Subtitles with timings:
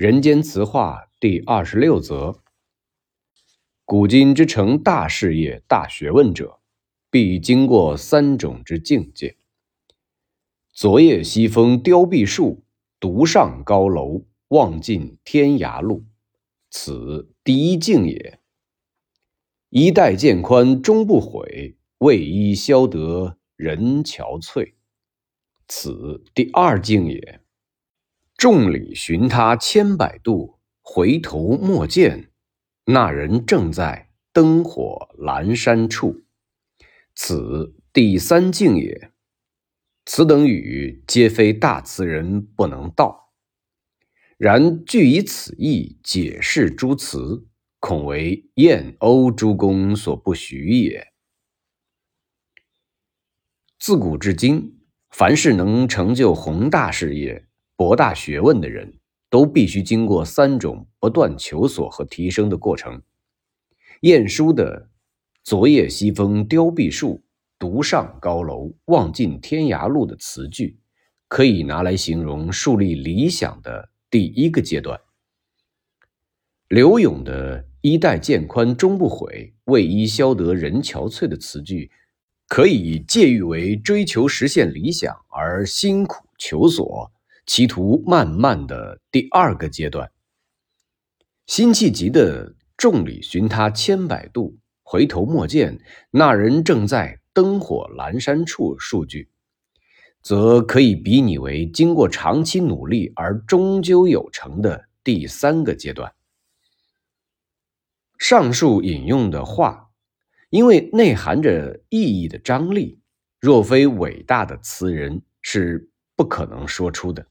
[0.00, 2.40] 人间词话第二十六则：
[3.84, 6.58] 古今之成大事业、大学问者，
[7.10, 9.36] 必经过三种之境界。
[10.72, 12.64] 昨夜西风凋碧树，
[12.98, 16.06] 独上高楼，望尽天涯路。
[16.70, 18.40] 此第一境也。
[19.68, 24.72] 衣带渐宽终不悔，为伊消得人憔悴。
[25.68, 27.39] 此第二境也。
[28.40, 32.30] 众里寻他千百度，回头莫见，
[32.86, 36.22] 那人正在灯火阑珊处。
[37.14, 39.12] 此第三境也。
[40.06, 43.34] 此等语，皆非大词人不能道。
[44.38, 47.46] 然据以此意解释诸词。
[47.78, 51.12] 恐为燕欧诸公所不许也。
[53.78, 54.80] 自古至今，
[55.10, 57.46] 凡是能成就宏大事业、
[57.80, 58.92] 博大学问的人，
[59.30, 63.00] 都必须经过三种不断求索和提升的过程。
[64.02, 64.90] 晏殊的
[65.42, 67.22] “昨夜西风凋碧树，
[67.58, 70.78] 独上高楼，望尽天涯路”的词句，
[71.26, 75.00] 可以拿来形容树立理想的第一个阶段。
[76.68, 77.64] 柳永的。
[77.80, 81.90] 衣带渐宽终不悔，为伊消得人憔悴的词句，
[82.46, 87.10] 可以借喻为追求实现理想而辛苦求索、
[87.52, 90.12] 歧途漫漫的第二个阶段。
[91.48, 95.80] 辛弃疾的“众里寻他千百度，回头莫见
[96.12, 99.28] 那人正在灯火阑珊处”数句，
[100.22, 106.12] 则可以比拟为经过长期努力而终究有成的第三个阶段。
[108.16, 109.88] 上述引用的话，
[110.50, 113.00] 因为内含着意义的张力，
[113.40, 117.26] 若非伟大的词人是不可能说出的。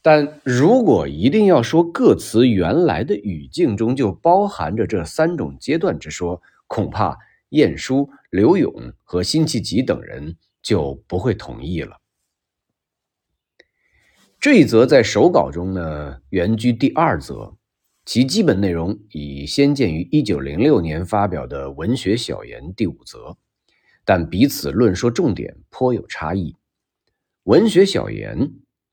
[0.00, 7.18] 但如果一定要说各词原来的语境中就包含着这三种阶段之说，恐怕
[7.50, 11.98] 晏殊、柳永和辛弃疾等人就不会同意了。
[14.40, 17.54] 这一则在手稿中呢，原居第二则。
[18.04, 23.36] 其基本内容已先见于一九零六年发表的《文学小言》第五则，
[24.02, 26.52] 但彼此论说重点颇有差异。
[27.42, 28.38] 《文学小言》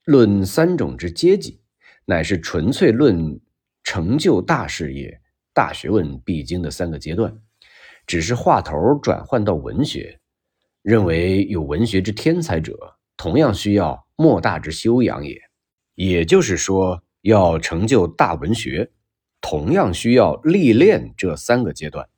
[0.06, 1.60] 论三种之阶级，
[2.06, 3.38] 乃是纯粹论
[3.84, 5.20] 成就大事业、
[5.52, 7.36] 大学问必经的三个阶段，
[8.06, 10.18] 只是话头转换到文学，
[10.80, 15.38] 认为有文学之天才者，同样需要莫大之修养也。
[15.94, 18.90] 也就是说，要成就大文学。
[19.42, 22.08] 同样需要历练这三个阶段，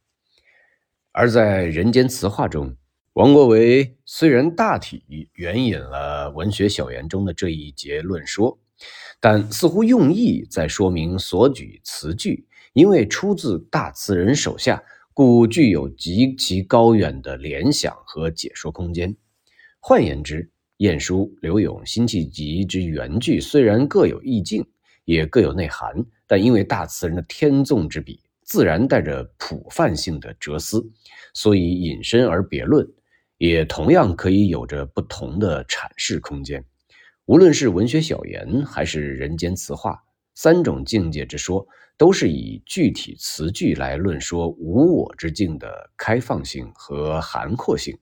[1.13, 2.75] 而在《人间词话》中，
[3.19, 8.57] 王国维虽然大体援引了《文学小言》中的这一节论说，
[9.19, 14.81] 但似乎用意在说明所举词句，因为出自大词人手下，
[15.13, 19.17] 故具有极其高远的联想和解说空间。
[19.81, 24.65] 换言之，晏殊、柳永、辛弃疾之原句虽然各有意境，
[25.05, 25.93] 也各有内涵。
[26.29, 30.89] 但因为大词人的天纵之笔，自然带着普泛性的哲思，
[31.35, 32.89] 所以引申而别论，
[33.39, 36.63] 也同样可以有着不同的阐释空间。
[37.27, 40.03] 无论是文学小言还是人间词话，
[40.35, 41.67] 三种境界之说，
[41.97, 47.97] 都是以具体词句来论说无我之境的开放性和涵括性。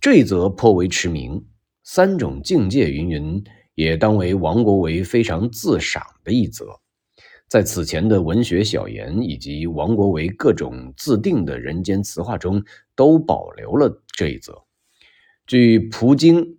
[0.00, 1.44] 这一则颇为驰名，
[1.82, 6.66] 三种境界云云，也当为王国维非常自赏的一则。
[7.48, 12.62] 在此前的文学小言以及王国维各种自定的人间词话中，
[12.94, 14.64] 都保留了这一则。
[15.46, 16.58] 据《蒲经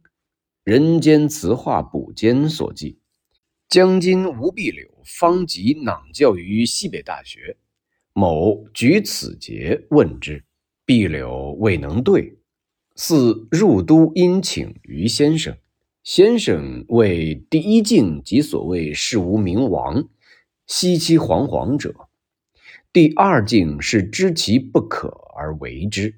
[0.63, 2.99] 人间词话补笺》所记，
[3.67, 7.57] 江津吴碧柳方及囊教于西北大学，
[8.13, 10.43] 某举此节问之，
[10.85, 12.37] 碧柳未能对，
[12.95, 15.57] 似入都因请于先生，
[16.03, 20.07] 先生谓第一境即所谓事无名王。
[20.67, 21.93] 熙熙惶惶者，
[22.91, 26.09] 第二境是知其不可而为之；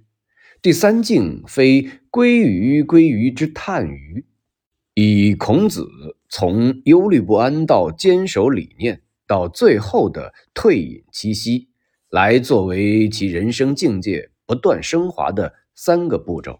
[0.61, 4.25] 第三境非归于归于之叹于。
[4.95, 5.87] 以孔子
[6.27, 11.69] 从忧虑不安到坚守理念，到最后的退隐栖息，
[12.09, 16.59] 来作为其人生境界不断升华的三个步骤。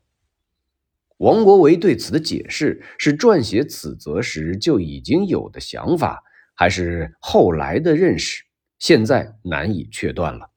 [1.18, 6.24] 王国维对此的解释，是撰写此则时就已经有的想法。
[6.54, 8.44] 还是后来的认识，
[8.80, 10.50] 现在难以确断了。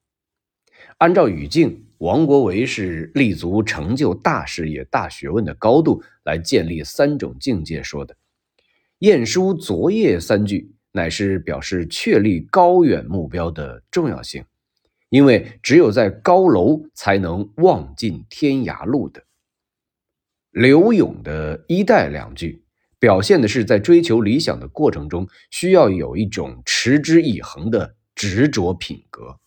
[0.96, 8.16] 按照语境，王国维是立足成就大事业、大学问的高度来建立三种境界说的。
[9.00, 14.42] 晏殊昨夜三句乃是表示确立高远目标的重要性，
[15.10, 19.22] 因为只有在高楼才能望尽天涯路的。
[20.52, 22.64] 刘永的一代两句，
[22.98, 29.38] 表现的是在追求理想的过程中，需要有一种持之以恒的执着品格。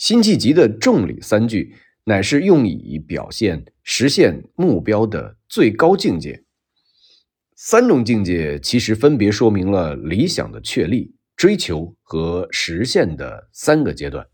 [0.00, 1.74] 辛弃疾的重礼三句，
[2.04, 6.42] 乃是用以表现实现目标的最高境界。
[7.54, 14.26] 三种境界其实分别说明了理想的确立、追求和实现的三个阶段。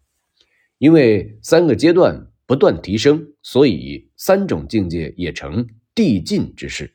[0.79, 5.67] 因为三个阶段不断提升，所以三种境界也成
[5.97, 6.95] 递进之势。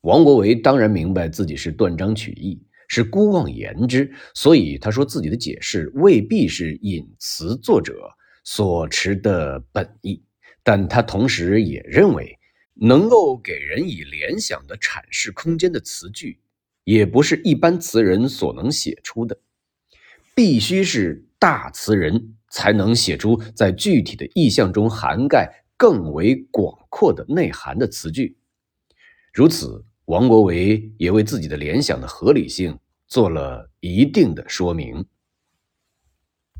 [0.00, 7.94] 王国维当然明白自己是断章取义，是孤妄言之，所以他说自己的解释未必是引词作者
[8.44, 10.22] 所持的本意，
[10.62, 12.36] 但他同时也认为。
[12.82, 16.40] 能够给人以联想的阐释空间的词句，
[16.84, 19.38] 也不是一般词人所能写出的，
[20.34, 28.38] 必须是大词人才能写出在具体的意象中涵盖更为广阔的内涵的词句。
[29.34, 32.76] 如此，王国维也为自己的联想的合理性
[33.06, 35.06] 做了一定的说明。